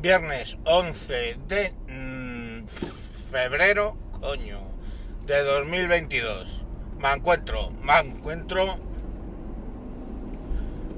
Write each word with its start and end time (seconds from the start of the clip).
viernes 0.00 0.58
11 0.64 1.36
de 1.48 1.72
mm, 1.88 2.66
febrero, 3.30 3.96
coño, 4.20 4.60
de 5.26 5.42
2022. 5.42 6.64
Me 6.98 7.12
encuentro, 7.12 7.70
me 7.82 7.98
encuentro 7.98 8.78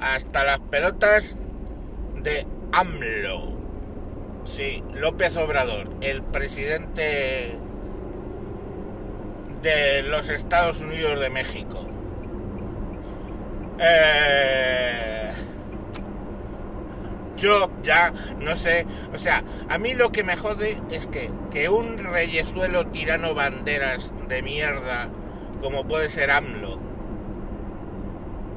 hasta 0.00 0.44
las 0.44 0.60
pelotas 0.60 1.36
de 2.22 2.46
AMLO. 2.72 3.58
Sí, 4.44 4.82
López 4.94 5.36
Obrador, 5.36 5.88
el 6.00 6.22
presidente 6.22 7.56
de 9.62 10.02
los 10.02 10.28
Estados 10.30 10.80
Unidos 10.80 11.20
de 11.20 11.30
México. 11.30 11.86
Eh, 13.78 15.09
yo 17.40 17.70
ya 17.82 18.12
no 18.38 18.56
sé, 18.56 18.86
o 19.12 19.18
sea, 19.18 19.42
a 19.68 19.78
mí 19.78 19.94
lo 19.94 20.12
que 20.12 20.22
me 20.22 20.36
jode 20.36 20.80
es 20.90 21.06
que, 21.06 21.30
que 21.50 21.68
un 21.68 21.98
reyezuelo 21.98 22.86
tirano 22.86 23.34
banderas 23.34 24.12
de 24.28 24.42
mierda, 24.42 25.08
como 25.60 25.86
puede 25.86 26.10
ser 26.10 26.30
AMLO, 26.30 26.78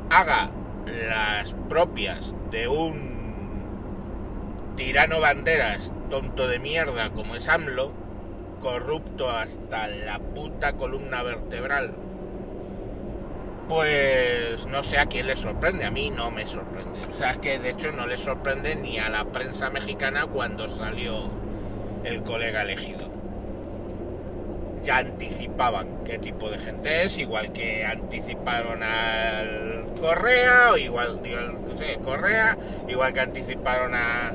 haga 0.10 0.50
las 1.08 1.54
propias 1.70 2.36
de 2.52 2.68
un 2.68 3.14
tirano 4.76 5.20
banderas 5.20 5.94
tonto 6.10 6.48
de 6.48 6.60
mierda 6.60 7.10
como 7.12 7.36
es 7.36 7.48
AMLO, 7.48 7.94
corrupto 8.62 9.30
hasta 9.30 9.88
la 9.88 10.20
puta 10.20 10.74
columna 10.74 11.24
vertebral, 11.24 11.96
pues 13.68 14.66
no 14.68 14.84
sé 14.84 14.98
a 14.98 15.06
quién 15.06 15.28
le 15.28 15.36
sorprende, 15.36 15.86
a 15.86 15.92
mí 15.92 16.10
no 16.10 16.32
me 16.32 16.46
sorprende. 16.46 17.00
O 17.10 17.14
sea, 17.14 17.32
es 17.32 17.38
que 17.40 17.60
de 17.60 17.72
hecho 17.72 17.92
no 17.92 18.08
le 18.08 18.18
sorprende 18.18 18.76
ni 18.76 19.00
a 19.00 19.10
la 19.10 19.26
prensa 19.26 19.70
mexicana 19.70 20.26
cuando 20.26 20.68
salió 20.68 21.30
el 22.04 22.24
colega 22.24 22.64
elegido. 22.64 23.12
Ya 24.84 24.98
anticipaban 24.98 26.04
qué 26.04 26.20
tipo 26.20 26.50
de 26.50 26.58
gente 26.58 27.04
es, 27.04 27.18
igual 27.18 27.54
que 27.54 27.86
anticiparon 27.86 28.84
al 28.84 29.86
Correa, 30.02 30.78
igual, 30.78 31.22
Correa, 32.04 32.58
igual 32.90 33.14
que 33.14 33.22
anticiparon 33.22 33.96
a, 33.96 34.34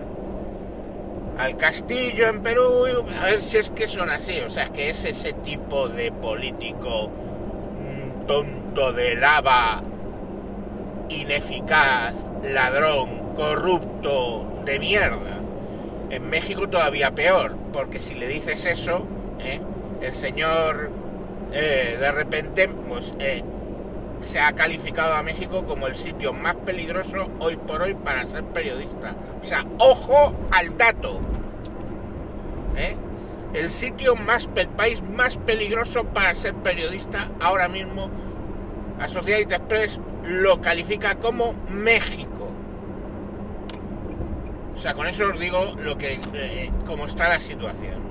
al 1.38 1.56
Castillo 1.58 2.28
en 2.28 2.42
Perú, 2.42 2.86
a 3.20 3.26
ver 3.26 3.42
si 3.42 3.58
es 3.58 3.68
que 3.70 3.86
son 3.86 4.08
así, 4.08 4.40
o 4.40 4.48
sea, 4.48 4.64
es 4.64 4.70
que 4.70 4.90
es 4.90 5.04
ese 5.04 5.34
tipo 5.34 5.88
de 5.88 6.10
político 6.10 7.10
tonto 8.28 8.92
de 8.92 9.16
lava, 9.16 9.82
ineficaz, 11.08 12.14
ladrón, 12.44 13.34
corrupto, 13.34 14.62
de 14.64 14.78
mierda. 14.78 15.40
En 16.10 16.30
México 16.30 16.68
todavía 16.68 17.10
peor, 17.10 17.56
porque 17.72 17.98
si 17.98 18.14
le 18.14 18.28
dices 18.28 18.64
eso, 18.66 19.06
¿eh? 19.40 19.60
el 20.00 20.14
señor 20.14 20.92
eh, 21.52 21.96
de 21.98 22.12
repente 22.12 22.68
pues, 22.68 23.14
eh, 23.18 23.42
se 24.22 24.40
ha 24.40 24.52
calificado 24.52 25.14
a 25.14 25.22
México 25.22 25.64
como 25.66 25.86
el 25.86 25.96
sitio 25.96 26.32
más 26.32 26.54
peligroso 26.54 27.28
hoy 27.40 27.56
por 27.56 27.82
hoy 27.82 27.94
para 27.94 28.24
ser 28.26 28.44
periodista. 28.44 29.14
O 29.40 29.44
sea, 29.44 29.66
ojo 29.78 30.34
al 30.50 30.76
dato. 30.76 31.20
El 33.54 33.70
sitio 33.70 34.14
más, 34.14 34.48
el 34.56 34.68
país 34.68 35.02
más 35.02 35.38
peligroso 35.38 36.04
para 36.04 36.34
ser 36.34 36.54
periodista 36.56 37.30
ahora 37.40 37.66
mismo, 37.66 38.10
Associated 39.00 39.52
Express 39.52 40.00
lo 40.24 40.60
califica 40.60 41.14
como 41.14 41.54
México. 41.70 42.50
O 44.74 44.76
sea, 44.76 44.94
con 44.94 45.06
eso 45.06 45.28
os 45.28 45.38
digo 45.38 45.76
lo 45.78 45.96
que, 45.96 46.20
eh, 46.34 46.70
cómo 46.86 47.06
está 47.06 47.28
la 47.28 47.40
situación. 47.40 48.02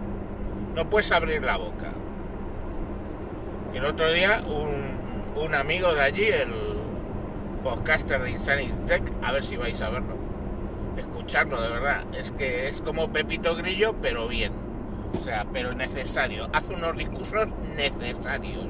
No 0.75 0.89
puedes 0.89 1.11
abrir 1.11 1.43
la 1.43 1.57
boca. 1.57 1.91
El 3.73 3.85
otro 3.85 4.11
día 4.11 4.43
un, 4.47 5.41
un 5.41 5.53
amigo 5.53 5.93
de 5.93 6.01
allí, 6.01 6.25
el 6.25 6.51
podcaster 7.63 8.23
de 8.23 8.31
Insanity 8.31 8.73
Tech, 8.87 9.03
a 9.21 9.33
ver 9.33 9.43
si 9.43 9.55
vais 9.55 9.79
a 9.83 9.89
verlo, 9.89 10.15
escucharlo 10.97 11.61
de 11.61 11.69
verdad. 11.69 12.03
Es 12.15 12.31
que 12.31 12.69
es 12.69 12.81
como 12.81 13.13
Pepito 13.13 13.55
Grillo, 13.55 13.95
pero 14.01 14.27
bien 14.27 14.66
o 15.13 15.23
sea, 15.23 15.45
pero 15.51 15.71
necesario. 15.71 16.49
Hace 16.53 16.73
unos 16.73 16.97
discursos 16.97 17.47
necesarios. 17.75 18.65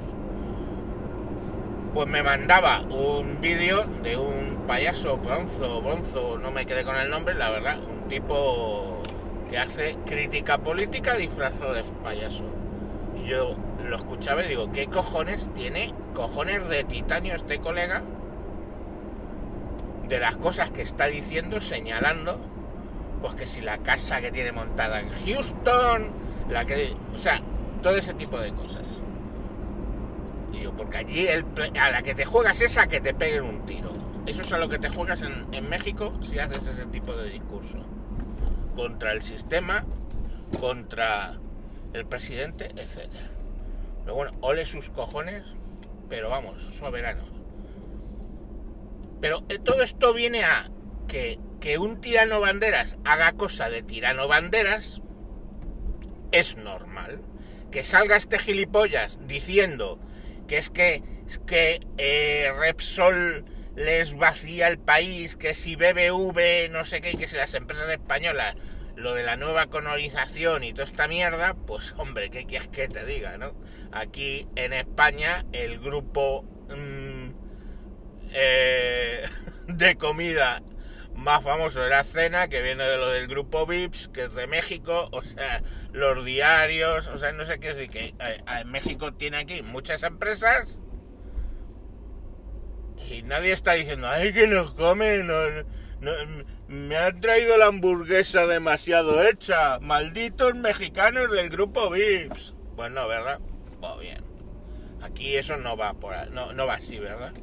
Pues 1.93 2.07
me 2.07 2.21
mandaba 2.21 2.81
un 2.81 3.41
vídeo 3.41 3.85
de 4.03 4.17
un 4.17 4.65
payaso 4.67 5.17
bronzo, 5.17 5.81
bronzo, 5.81 6.37
no 6.37 6.51
me 6.51 6.65
quedé 6.65 6.83
con 6.83 6.95
el 6.95 7.09
nombre, 7.09 7.33
la 7.33 7.49
verdad, 7.49 7.79
un 7.79 8.07
tipo 8.07 9.01
que 9.49 9.57
hace 9.57 9.97
crítica 10.05 10.57
política 10.59 11.15
disfrazado 11.15 11.73
de 11.73 11.83
payaso. 12.03 12.43
Y 13.15 13.29
yo 13.29 13.55
lo 13.83 13.95
escuchaba 13.95 14.43
y 14.43 14.49
digo, 14.49 14.71
¿qué 14.71 14.87
cojones 14.87 15.49
tiene? 15.53 15.93
¿Cojones 16.13 16.67
de 16.67 16.83
titanio 16.83 17.35
este 17.35 17.59
colega? 17.59 18.03
De 20.07 20.19
las 20.19 20.37
cosas 20.37 20.69
que 20.71 20.81
está 20.81 21.07
diciendo, 21.07 21.61
señalando, 21.61 22.39
pues 23.21 23.33
que 23.35 23.47
si 23.47 23.61
la 23.61 23.79
casa 23.79 24.21
que 24.21 24.31
tiene 24.31 24.51
montada 24.51 24.99
en 24.99 25.09
Houston, 25.25 26.11
la 26.49 26.65
que, 26.65 26.95
o 27.13 27.17
sea, 27.17 27.41
todo 27.81 27.95
ese 27.95 28.13
tipo 28.13 28.37
de 28.39 28.51
cosas. 28.53 28.85
Yo, 30.53 30.75
porque 30.75 30.97
allí 30.97 31.27
el, 31.27 31.45
a 31.79 31.91
la 31.91 32.01
que 32.01 32.15
te 32.15 32.25
juegas 32.25 32.61
es 32.61 32.77
a 32.77 32.87
que 32.87 32.99
te 33.01 33.13
peguen 33.13 33.43
un 33.43 33.65
tiro. 33.65 33.91
Eso 34.25 34.41
es 34.41 34.51
a 34.53 34.57
lo 34.57 34.67
que 34.69 34.79
te 34.79 34.89
juegas 34.89 35.21
en, 35.21 35.47
en 35.53 35.69
México 35.69 36.13
si 36.21 36.39
haces 36.39 36.65
ese 36.67 36.85
tipo 36.87 37.15
de 37.15 37.29
discurso. 37.29 37.77
Contra 38.75 39.11
el 39.11 39.21
sistema, 39.21 39.85
contra 40.59 41.37
el 41.93 42.05
presidente, 42.05 42.71
etc. 42.75 43.09
Pero 44.03 44.15
bueno, 44.15 44.31
ole 44.41 44.65
sus 44.65 44.89
cojones, 44.89 45.43
pero 46.09 46.29
vamos, 46.29 46.61
soberanos. 46.73 47.31
Pero 49.19 49.43
eh, 49.49 49.59
todo 49.59 49.81
esto 49.81 50.13
viene 50.13 50.43
a 50.43 50.69
que, 51.07 51.39
que 51.59 51.77
un 51.77 51.99
tirano 51.99 52.39
banderas 52.39 52.97
haga 53.03 53.33
cosa 53.33 53.69
de 53.69 53.81
tirano 53.83 54.27
banderas, 54.27 55.01
es 56.31 56.57
normal. 56.57 57.21
Que 57.71 57.83
salga 57.83 58.15
este 58.15 58.39
gilipollas 58.39 59.19
diciendo 59.27 59.99
que 60.47 60.57
es 60.57 60.69
que, 60.69 61.03
es 61.27 61.39
que 61.39 61.81
eh, 61.97 62.51
Repsol 62.57 63.45
les 63.75 64.15
vacía 64.15 64.67
el 64.69 64.79
país, 64.79 65.35
que 65.35 65.53
si 65.53 65.75
BBV, 65.75 66.71
no 66.71 66.85
sé 66.85 67.01
qué, 67.01 67.11
y 67.11 67.17
que 67.17 67.27
si 67.27 67.35
las 67.35 67.53
empresas 67.53 67.89
españolas, 67.89 68.55
lo 68.95 69.13
de 69.13 69.23
la 69.23 69.37
nueva 69.37 69.67
colonización 69.67 70.63
y 70.63 70.73
toda 70.73 70.85
esta 70.85 71.07
mierda, 71.07 71.53
pues 71.53 71.93
hombre, 71.97 72.31
¿qué 72.31 72.45
quieres 72.45 72.67
que 72.69 72.87
te 72.87 73.05
diga, 73.05 73.37
no? 73.37 73.53
Aquí 73.91 74.47
en 74.55 74.73
España 74.73 75.45
el 75.53 75.79
grupo 75.79 76.43
mmm, 76.69 77.29
eh, 78.33 79.23
de 79.67 79.95
comida 79.97 80.63
más 81.17 81.43
famoso 81.43 81.83
era 81.83 82.03
Cena, 82.03 82.47
que 82.47 82.61
viene 82.61 82.83
de 82.85 82.97
lo 82.97 83.09
del 83.09 83.27
grupo 83.27 83.65
VIPS, 83.65 84.07
que 84.09 84.25
es 84.25 84.35
de 84.35 84.47
México, 84.47 85.09
o 85.11 85.23
sea, 85.23 85.61
los 85.91 86.23
diarios, 86.23 87.07
o 87.07 87.17
sea, 87.17 87.31
no 87.31 87.45
sé 87.45 87.59
qué 87.59 87.73
decir, 87.73 87.89
que 87.89 88.15
eh, 88.19 88.63
México 88.65 89.13
tiene 89.13 89.37
aquí 89.37 89.63
muchas 89.63 90.03
empresas 90.03 90.77
y 93.09 93.23
nadie 93.23 93.51
está 93.51 93.73
diciendo, 93.73 94.07
ay, 94.07 94.31
que 94.31 94.47
nos 94.47 94.73
comen, 94.73 95.27
me 96.67 96.97
han 96.97 97.19
traído 97.19 97.57
la 97.57 97.67
hamburguesa 97.67 98.45
demasiado 98.45 99.23
hecha, 99.23 99.79
malditos 99.79 100.55
mexicanos 100.55 101.31
del 101.31 101.49
grupo 101.49 101.89
VIPS. 101.89 102.53
Bueno, 102.75 103.07
¿verdad? 103.07 103.39
Pues 103.79 103.99
bien. 103.99 104.23
Aquí 105.01 105.35
eso 105.35 105.57
no 105.57 105.77
va 105.77 105.93
por 105.93 106.15
no, 106.31 106.53
no 106.53 106.67
va 106.67 106.75
así, 106.75 106.99
¿verdad? 106.99 107.33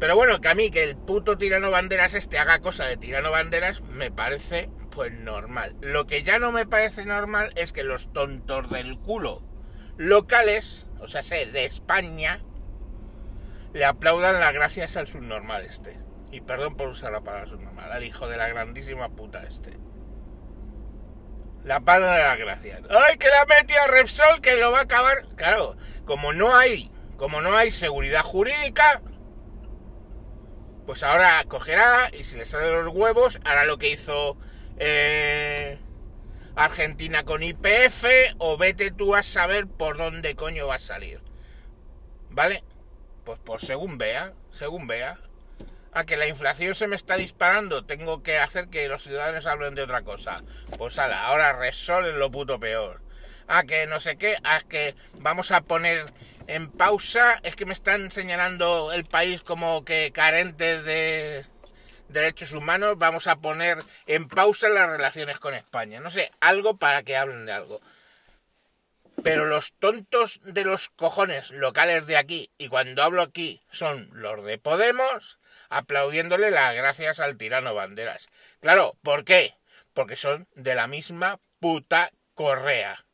Pero 0.00 0.16
bueno, 0.16 0.40
que 0.40 0.48
a 0.48 0.54
mí 0.54 0.70
que 0.70 0.82
el 0.82 0.96
puto 0.96 1.36
tirano 1.36 1.70
banderas 1.70 2.14
este 2.14 2.38
haga 2.38 2.60
cosa 2.60 2.86
de 2.86 2.96
tirano 2.96 3.30
banderas 3.30 3.82
me 3.82 4.10
parece 4.10 4.70
pues 4.90 5.12
normal. 5.12 5.76
Lo 5.82 6.06
que 6.06 6.22
ya 6.22 6.38
no 6.38 6.50
me 6.50 6.66
parece 6.66 7.04
normal 7.04 7.52
es 7.54 7.72
que 7.72 7.84
los 7.84 8.12
tontos 8.12 8.70
del 8.70 8.98
culo 8.98 9.42
locales, 9.98 10.86
o 11.00 11.08
sea, 11.08 11.22
sé, 11.22 11.44
de 11.44 11.66
España, 11.66 12.40
le 13.74 13.84
aplaudan 13.84 14.40
las 14.40 14.54
gracias 14.54 14.96
al 14.96 15.06
subnormal 15.06 15.66
este. 15.66 15.98
Y 16.32 16.40
perdón 16.40 16.76
por 16.76 16.88
usar 16.88 17.12
la 17.12 17.20
palabra 17.20 17.48
subnormal, 17.48 17.92
al 17.92 18.02
hijo 18.02 18.26
de 18.26 18.38
la 18.38 18.48
grandísima 18.48 19.10
puta 19.10 19.42
este. 19.42 19.76
La 21.64 21.80
palabra 21.80 22.14
de 22.14 22.22
las 22.22 22.38
gracias. 22.38 22.80
¡Ay, 22.88 23.18
que 23.18 23.28
la 23.28 23.44
metí 23.44 23.74
a 23.74 23.88
Repsol 23.88 24.40
que 24.40 24.56
lo 24.56 24.72
va 24.72 24.78
a 24.78 24.82
acabar! 24.82 25.26
Claro, 25.36 25.76
como 26.06 26.32
no 26.32 26.56
hay, 26.56 26.90
como 27.18 27.42
no 27.42 27.54
hay 27.54 27.70
seguridad 27.70 28.22
jurídica, 28.22 29.02
pues 30.90 31.04
ahora 31.04 31.44
cogerá 31.46 32.10
y 32.18 32.24
si 32.24 32.34
le 32.34 32.44
salen 32.44 32.84
los 32.84 32.92
huevos, 32.92 33.38
hará 33.44 33.64
lo 33.64 33.78
que 33.78 33.90
hizo 33.90 34.36
eh, 34.76 35.78
Argentina 36.56 37.22
con 37.22 37.44
IPF 37.44 38.06
o 38.38 38.56
vete 38.58 38.90
tú 38.90 39.14
a 39.14 39.22
saber 39.22 39.68
por 39.68 39.98
dónde 39.98 40.34
coño 40.34 40.66
va 40.66 40.74
a 40.74 40.78
salir. 40.80 41.20
¿Vale? 42.30 42.64
Pues 43.22 43.38
por 43.38 43.60
según 43.60 43.98
vea, 43.98 44.32
según 44.50 44.88
vea. 44.88 45.16
a 45.92 46.02
que 46.02 46.16
la 46.16 46.26
inflación 46.26 46.74
se 46.74 46.88
me 46.88 46.96
está 46.96 47.14
disparando, 47.14 47.84
tengo 47.84 48.24
que 48.24 48.38
hacer 48.38 48.66
que 48.66 48.88
los 48.88 49.04
ciudadanos 49.04 49.46
hablen 49.46 49.76
de 49.76 49.82
otra 49.82 50.02
cosa. 50.02 50.42
Pues 50.76 50.98
ala, 50.98 51.24
ahora 51.24 51.52
resolen 51.52 52.18
lo 52.18 52.32
puto 52.32 52.58
peor. 52.58 53.00
A 53.52 53.64
que 53.64 53.88
no 53.88 53.98
sé 53.98 54.16
qué, 54.16 54.36
a 54.44 54.60
que 54.60 54.94
vamos 55.14 55.50
a 55.50 55.62
poner 55.62 56.04
en 56.46 56.70
pausa, 56.70 57.40
es 57.42 57.56
que 57.56 57.66
me 57.66 57.72
están 57.72 58.12
señalando 58.12 58.92
el 58.92 59.04
país 59.04 59.42
como 59.42 59.84
que 59.84 60.12
carente 60.12 60.80
de 60.82 61.44
derechos 62.10 62.52
humanos, 62.52 62.96
vamos 62.96 63.26
a 63.26 63.40
poner 63.40 63.78
en 64.06 64.28
pausa 64.28 64.68
las 64.68 64.88
relaciones 64.88 65.40
con 65.40 65.54
España. 65.54 65.98
No 65.98 66.12
sé, 66.12 66.30
algo 66.38 66.76
para 66.76 67.02
que 67.02 67.16
hablen 67.16 67.44
de 67.44 67.50
algo. 67.50 67.80
Pero 69.24 69.46
los 69.46 69.72
tontos 69.72 70.40
de 70.44 70.64
los 70.64 70.88
cojones 70.90 71.50
locales 71.50 72.06
de 72.06 72.18
aquí, 72.18 72.52
y 72.56 72.68
cuando 72.68 73.02
hablo 73.02 73.20
aquí 73.20 73.60
son 73.72 74.10
los 74.12 74.44
de 74.44 74.58
Podemos, 74.58 75.40
aplaudiéndole 75.70 76.52
las 76.52 76.76
gracias 76.76 77.18
al 77.18 77.36
tirano 77.36 77.74
Banderas. 77.74 78.28
Claro, 78.60 78.96
¿por 79.02 79.24
qué? 79.24 79.56
Porque 79.92 80.14
son 80.14 80.46
de 80.54 80.76
la 80.76 80.86
misma 80.86 81.40
puta 81.58 82.12
correa. 82.34 83.04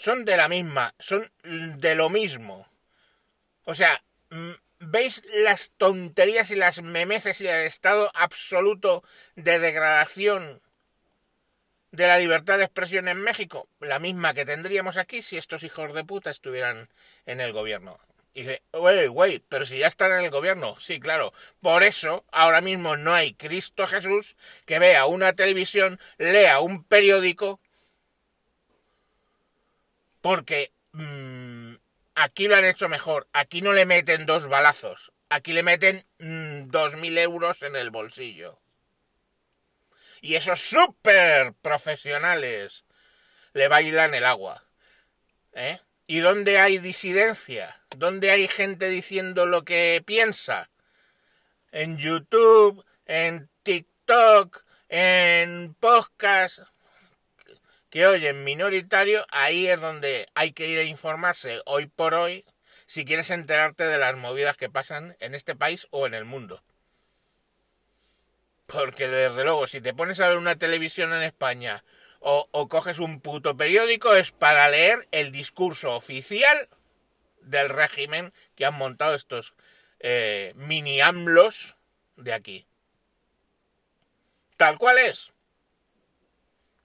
Son 0.00 0.24
de 0.24 0.38
la 0.38 0.48
misma, 0.48 0.94
son 0.98 1.30
de 1.42 1.94
lo 1.94 2.08
mismo. 2.08 2.66
O 3.64 3.74
sea, 3.74 4.02
¿veis 4.78 5.22
las 5.44 5.72
tonterías 5.76 6.50
y 6.50 6.56
las 6.56 6.80
memeces 6.80 7.42
y 7.42 7.46
el 7.46 7.66
estado 7.66 8.10
absoluto 8.14 9.04
de 9.36 9.58
degradación 9.58 10.62
de 11.90 12.06
la 12.06 12.16
libertad 12.16 12.56
de 12.56 12.64
expresión 12.64 13.08
en 13.08 13.20
México? 13.20 13.68
La 13.80 13.98
misma 13.98 14.32
que 14.32 14.46
tendríamos 14.46 14.96
aquí 14.96 15.20
si 15.20 15.36
estos 15.36 15.64
hijos 15.64 15.92
de 15.92 16.02
puta 16.02 16.30
estuvieran 16.30 16.88
en 17.26 17.42
el 17.42 17.52
gobierno. 17.52 17.98
Y 18.32 18.44
dice, 18.44 18.62
wey, 18.72 19.06
wey, 19.08 19.44
pero 19.50 19.66
si 19.66 19.76
ya 19.76 19.88
están 19.88 20.12
en 20.12 20.24
el 20.24 20.30
gobierno. 20.30 20.80
Sí, 20.80 20.98
claro. 20.98 21.34
Por 21.60 21.82
eso 21.82 22.24
ahora 22.32 22.62
mismo 22.62 22.96
no 22.96 23.12
hay 23.12 23.34
Cristo 23.34 23.86
Jesús 23.86 24.34
que 24.64 24.78
vea 24.78 25.04
una 25.04 25.34
televisión, 25.34 26.00
lea 26.16 26.60
un 26.60 26.84
periódico, 26.84 27.60
porque 30.20 30.72
mmm, 30.92 31.74
aquí 32.14 32.48
lo 32.48 32.56
han 32.56 32.64
hecho 32.64 32.88
mejor. 32.88 33.28
Aquí 33.32 33.62
no 33.62 33.72
le 33.72 33.86
meten 33.86 34.26
dos 34.26 34.48
balazos. 34.48 35.12
Aquí 35.28 35.52
le 35.52 35.62
meten 35.62 36.04
mmm, 36.18 36.68
dos 36.70 36.96
mil 36.96 37.16
euros 37.18 37.62
en 37.62 37.76
el 37.76 37.90
bolsillo. 37.90 38.60
Y 40.20 40.34
esos 40.34 40.60
súper 40.60 41.54
profesionales 41.62 42.84
le 43.52 43.68
bailan 43.68 44.14
el 44.14 44.24
agua. 44.24 44.64
¿Eh? 45.52 45.78
¿Y 46.06 46.18
dónde 46.18 46.58
hay 46.58 46.78
disidencia? 46.78 47.80
¿Dónde 47.96 48.30
hay 48.30 48.48
gente 48.48 48.88
diciendo 48.88 49.46
lo 49.46 49.64
que 49.64 50.02
piensa? 50.04 50.70
En 51.72 51.96
YouTube, 51.98 52.84
en 53.06 53.48
TikTok, 53.62 54.64
en 54.88 55.74
podcast. 55.74 56.60
Que 57.90 58.06
oyen 58.06 58.44
minoritario, 58.44 59.26
ahí 59.30 59.66
es 59.66 59.80
donde 59.80 60.28
hay 60.34 60.52
que 60.52 60.68
ir 60.68 60.78
a 60.78 60.84
informarse 60.84 61.60
hoy 61.66 61.86
por 61.86 62.14
hoy 62.14 62.44
si 62.86 63.04
quieres 63.04 63.30
enterarte 63.30 63.84
de 63.84 63.98
las 63.98 64.16
movidas 64.16 64.56
que 64.56 64.70
pasan 64.70 65.16
en 65.20 65.34
este 65.34 65.54
país 65.54 65.86
o 65.90 66.06
en 66.06 66.14
el 66.14 66.24
mundo. 66.24 66.62
Porque 68.66 69.08
desde 69.08 69.44
luego, 69.44 69.66
si 69.66 69.80
te 69.80 69.94
pones 69.94 70.20
a 70.20 70.28
ver 70.28 70.36
una 70.36 70.56
televisión 70.56 71.12
en 71.12 71.22
España 71.22 71.84
o, 72.20 72.68
coges 72.68 72.98
un 72.98 73.20
puto 73.20 73.56
periódico 73.56 74.14
es 74.14 74.30
para 74.30 74.68
leer 74.70 75.08
el 75.10 75.32
discurso 75.32 75.94
oficial 75.94 76.68
del 77.40 77.70
régimen 77.70 78.32
que 78.54 78.66
han 78.66 78.74
montado 78.74 79.14
estos 79.14 79.54
eh, 80.00 80.52
mini 80.56 81.00
AMLOS 81.00 81.76
de 82.16 82.32
aquí. 82.32 82.66
Tal 84.56 84.78
cual 84.78 84.98
es. 84.98 85.32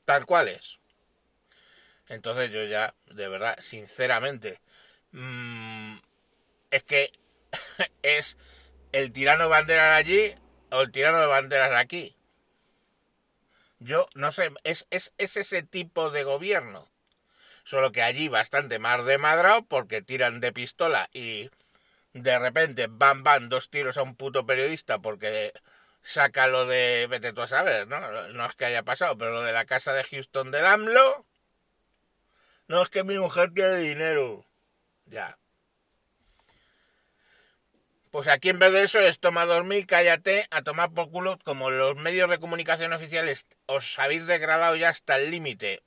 Tal 0.06 0.26
cual 0.26 0.48
es. 0.48 0.80
Entonces 2.08 2.52
yo 2.52 2.64
ya, 2.66 2.94
de 3.08 3.28
verdad, 3.28 3.58
sinceramente, 3.62 4.60
mmm, 5.12 5.98
es 6.72 6.84
que 6.84 7.12
es 8.04 8.38
el 8.92 9.12
tirano 9.12 9.50
bandera 9.50 9.90
de 9.90 9.96
allí 9.96 10.36
o 10.72 10.82
el 10.82 10.92
tirano 10.92 11.20
de 11.20 11.28
banderas 11.28 11.70
de 11.70 11.78
aquí. 11.78 12.16
Yo 13.80 14.08
no 14.16 14.32
sé, 14.32 14.52
es, 14.64 14.88
es, 14.90 15.14
es 15.18 15.38
ese 15.38 15.64
tipo 15.64 16.10
de 16.10 16.24
gobierno. 16.24 16.90
Solo 17.64 17.92
que 17.92 18.04
allí 18.04 18.30
bastante 18.30 18.80
más 18.80 19.06
de 19.06 19.20
porque 19.68 20.02
tiran 20.02 20.40
de 20.40 20.54
pistola 20.54 21.10
y 21.14 21.50
de 22.14 22.40
repente 22.40 22.88
van, 22.90 23.24
van 23.24 23.50
dos 23.50 23.70
tiros 23.70 23.98
a 23.98 24.04
un 24.04 24.16
puto 24.16 24.46
periodista 24.46 25.00
porque 25.00 25.52
saca 26.04 26.48
lo 26.48 26.66
de, 26.68 27.08
vete 27.10 27.34
tú 27.34 27.42
a 27.42 27.48
saber, 27.48 27.88
¿no? 27.88 28.00
No 28.30 28.46
es 28.46 28.56
que 28.56 28.66
haya 28.66 28.84
pasado, 28.84 29.18
pero 29.18 29.32
lo 29.32 29.44
de 29.44 29.52
la 29.52 29.66
casa 29.66 29.94
de 29.94 30.04
Houston 30.04 30.52
del 30.52 30.66
AMLO. 30.66 31.26
No 32.68 32.82
es 32.82 32.90
que 32.90 33.04
mi 33.04 33.18
mujer 33.20 33.52
tiene 33.54 33.78
dinero. 33.78 34.46
Ya. 35.06 35.38
Pues 38.10 38.28
aquí 38.28 38.50
en 38.50 38.60
vez 38.60 38.72
de 38.72 38.84
eso 38.84 39.00
es 39.00 39.20
toma 39.20 39.46
dormir, 39.46 39.86
cállate, 39.86 40.48
a 40.50 40.64
tomar 40.64 40.92
por 40.92 41.12
culo, 41.12 41.38
como 41.44 41.70
los 41.70 41.96
medios 41.98 42.30
de 42.30 42.40
comunicación 42.40 42.94
oficiales 42.94 43.46
os 43.68 44.00
habéis 44.00 44.26
degradado 44.26 44.76
ya 44.78 44.90
hasta 44.90 45.18
el 45.18 45.32
límite. 45.32 45.84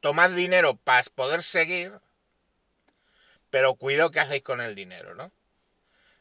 Tomad 0.00 0.30
dinero 0.30 0.76
para 0.76 1.02
poder 1.14 1.42
seguir, 1.42 1.92
pero 3.50 3.74
cuidado 3.74 4.10
que 4.10 4.20
hacéis 4.20 4.42
con 4.42 4.60
el 4.60 4.74
dinero, 4.74 5.14
¿no? 5.14 5.32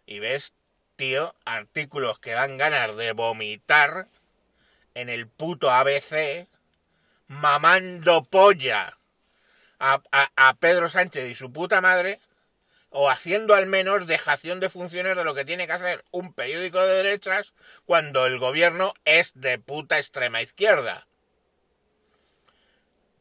Y 0.05 0.19
ves, 0.19 0.53
tío, 0.97 1.35
artículos 1.45 2.19
que 2.19 2.31
dan 2.31 2.57
ganas 2.57 2.95
de 2.97 3.13
vomitar 3.13 4.07
en 4.93 5.09
el 5.09 5.27
puto 5.27 5.71
ABC, 5.71 6.47
mamando 7.27 8.23
polla 8.23 8.97
a, 9.81 10.55
Pedro 10.59 10.89
Sánchez 10.89 11.29
y 11.29 11.35
su 11.35 11.51
puta 11.51 11.81
madre 11.81 12.19
o 12.89 13.09
haciendo 13.09 13.55
al 13.55 13.67
menos 13.67 14.05
dejación 14.05 14.59
de 14.59 14.69
funciones 14.69 15.15
de 15.15 15.23
lo 15.23 15.33
que 15.33 15.45
tiene 15.45 15.65
que 15.65 15.73
hacer 15.73 16.03
un 16.11 16.33
periódico 16.33 16.79
de 16.79 17.03
derechas 17.03 17.53
cuando 17.85 18.25
el 18.25 18.37
gobierno 18.37 18.93
es 19.05 19.31
de 19.35 19.57
puta 19.59 19.97
extrema 19.97 20.41
izquierda. 20.41 21.07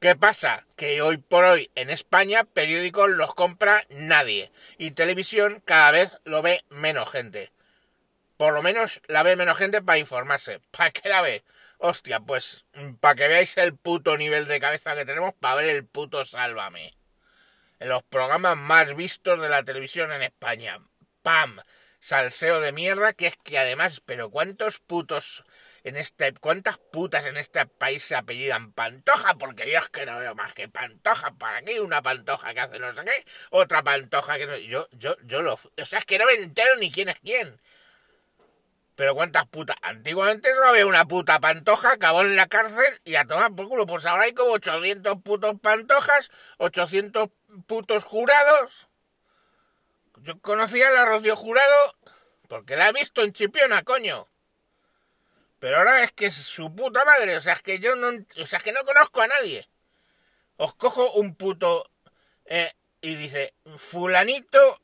¿Qué 0.00 0.16
pasa? 0.16 0.66
Que 0.76 1.02
hoy 1.02 1.18
por 1.18 1.44
hoy 1.44 1.70
en 1.74 1.90
España 1.90 2.44
periódicos 2.44 3.10
los 3.10 3.34
compra 3.34 3.84
nadie 3.90 4.50
y 4.78 4.92
televisión 4.92 5.62
cada 5.64 5.90
vez 5.90 6.10
lo 6.24 6.42
ve 6.42 6.64
menos 6.70 7.10
gente. 7.10 7.52
Por 8.36 8.54
lo 8.54 8.62
menos 8.62 9.02
la 9.06 9.22
ve 9.22 9.36
menos 9.36 9.58
gente 9.58 9.82
para 9.82 9.98
informarse. 9.98 10.60
¿Para 10.70 10.90
qué 10.90 11.08
la 11.08 11.22
ve? 11.22 11.44
Hostia, 11.82 12.20
pues 12.20 12.66
para 13.00 13.14
que 13.14 13.26
veáis 13.26 13.56
el 13.56 13.74
puto 13.74 14.18
nivel 14.18 14.46
de 14.46 14.60
cabeza 14.60 14.94
que 14.94 15.06
tenemos 15.06 15.32
para 15.40 15.54
ver 15.54 15.70
el 15.70 15.86
puto 15.86 16.26
Sálvame 16.26 16.94
en 17.78 17.88
los 17.88 18.02
programas 18.02 18.58
más 18.58 18.94
vistos 18.94 19.40
de 19.40 19.48
la 19.48 19.62
televisión 19.62 20.12
en 20.12 20.22
España. 20.22 20.78
¡Pam! 21.22 21.58
Salseo 21.98 22.60
de 22.60 22.72
mierda, 22.72 23.14
que 23.14 23.28
es 23.28 23.36
que 23.42 23.58
además, 23.58 24.02
pero 24.04 24.30
¿cuántos 24.30 24.78
putos 24.78 25.44
en 25.82 25.96
este, 25.96 26.34
cuántas 26.34 26.76
putas 26.76 27.24
en 27.24 27.38
este 27.38 27.64
país 27.64 28.04
se 28.04 28.14
apellidan 28.14 28.74
Pantoja? 28.74 29.36
Porque 29.38 29.70
yo 29.70 29.78
es 29.78 29.88
que 29.88 30.04
no 30.04 30.18
veo 30.18 30.34
más 30.34 30.52
que 30.52 30.68
Pantoja. 30.68 31.32
¿Para 31.38 31.58
aquí 31.58 31.78
una 31.78 32.02
Pantoja 32.02 32.52
que 32.52 32.60
hace 32.60 32.78
no 32.78 32.92
sé 32.94 33.04
qué? 33.06 33.24
Otra 33.48 33.82
Pantoja 33.82 34.36
que 34.36 34.46
no... 34.46 34.56
Yo, 34.58 34.86
yo, 34.92 35.16
yo 35.24 35.40
lo... 35.40 35.54
O 35.54 35.84
sea, 35.86 36.00
es 36.00 36.04
que 36.04 36.18
no 36.18 36.26
me 36.26 36.34
entero 36.34 36.76
ni 36.76 36.92
quién 36.92 37.08
es 37.08 37.16
quién. 37.24 37.58
Pero 39.00 39.14
cuántas 39.14 39.46
putas. 39.46 39.76
Antiguamente 39.80 40.50
no 40.54 40.66
había 40.66 40.84
una 40.84 41.06
puta 41.06 41.40
pantoja, 41.40 41.92
acabó 41.92 42.20
en 42.20 42.36
la 42.36 42.48
cárcel 42.48 43.00
y 43.02 43.14
a 43.14 43.24
tomar 43.24 43.54
por 43.54 43.66
culo. 43.66 43.86
Pues 43.86 44.04
ahora 44.04 44.24
hay 44.24 44.34
como 44.34 44.52
800 44.52 45.22
putos 45.22 45.54
pantojas, 45.58 46.30
800 46.58 47.30
putos 47.66 48.04
jurados. 48.04 48.90
Yo 50.18 50.38
conocía 50.42 50.88
a 50.88 50.90
la 50.90 51.34
Jurado 51.34 51.96
porque 52.46 52.76
la 52.76 52.90
he 52.90 52.92
visto 52.92 53.22
en 53.22 53.32
Chipiona, 53.32 53.84
coño. 53.84 54.28
Pero 55.60 55.78
ahora 55.78 56.04
es 56.04 56.12
que 56.12 56.26
es 56.26 56.34
su 56.34 56.74
puta 56.74 57.02
madre, 57.06 57.38
o 57.38 57.40
sea, 57.40 57.54
es 57.54 57.62
que 57.62 57.78
yo 57.78 57.96
no, 57.96 58.08
o 58.08 58.46
sea, 58.46 58.58
es 58.58 58.62
que 58.62 58.72
no 58.72 58.84
conozco 58.84 59.22
a 59.22 59.28
nadie. 59.28 59.66
Os 60.58 60.74
cojo 60.74 61.12
un 61.12 61.36
puto 61.36 61.90
eh, 62.44 62.70
y 63.00 63.14
dice, 63.14 63.54
fulanito 63.78 64.78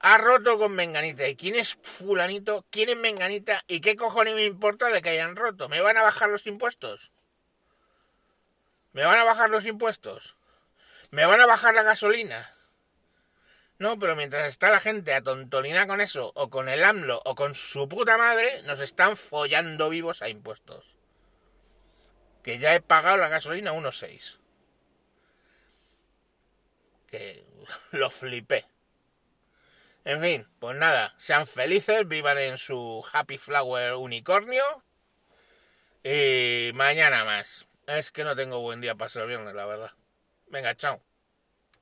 ha 0.00 0.16
roto 0.16 0.58
con 0.58 0.72
Menganita. 0.72 1.28
¿Y 1.28 1.36
quién 1.36 1.54
es 1.54 1.78
fulanito? 1.82 2.64
¿Quién 2.70 2.88
es 2.88 2.96
Menganita? 2.96 3.62
¿Y 3.68 3.80
qué 3.80 3.96
cojones 3.96 4.34
me 4.34 4.44
importa 4.44 4.88
de 4.88 5.02
que 5.02 5.10
hayan 5.10 5.36
roto? 5.36 5.68
¿Me 5.68 5.80
van 5.80 5.96
a 5.98 6.02
bajar 6.02 6.30
los 6.30 6.46
impuestos? 6.46 7.12
¿Me 8.92 9.04
van 9.04 9.18
a 9.18 9.24
bajar 9.24 9.50
los 9.50 9.66
impuestos? 9.66 10.36
¿Me 11.10 11.26
van 11.26 11.40
a 11.40 11.46
bajar 11.46 11.74
la 11.74 11.82
gasolina? 11.82 12.50
No, 13.78 13.98
pero 13.98 14.16
mientras 14.16 14.48
está 14.48 14.70
la 14.70 14.80
gente 14.80 15.14
atontolina 15.14 15.86
con 15.86 16.00
eso, 16.00 16.32
o 16.34 16.50
con 16.50 16.68
el 16.68 16.82
AMLO, 16.82 17.22
o 17.24 17.34
con 17.34 17.54
su 17.54 17.88
puta 17.88 18.18
madre, 18.18 18.62
nos 18.62 18.80
están 18.80 19.16
follando 19.16 19.90
vivos 19.90 20.22
a 20.22 20.28
impuestos. 20.28 20.84
Que 22.42 22.58
ya 22.58 22.74
he 22.74 22.80
pagado 22.80 23.18
la 23.18 23.28
gasolina 23.28 23.72
1,6. 23.72 24.38
Que 27.06 27.44
lo 27.92 28.10
flipé. 28.10 28.66
En 30.04 30.20
fin, 30.20 30.48
pues 30.58 30.76
nada, 30.76 31.14
sean 31.18 31.46
felices, 31.46 32.08
vivan 32.08 32.38
en 32.38 32.58
su 32.58 33.04
Happy 33.12 33.38
Flower 33.38 33.94
unicornio. 33.94 34.62
Y 36.02 36.70
mañana 36.74 37.24
más. 37.24 37.66
Es 37.86 38.10
que 38.10 38.24
no 38.24 38.34
tengo 38.34 38.60
buen 38.60 38.80
día 38.80 38.94
para 38.94 39.10
ser 39.10 39.26
viernes, 39.26 39.54
la 39.54 39.66
verdad. 39.66 39.90
Venga, 40.46 40.74
chao. 40.74 41.02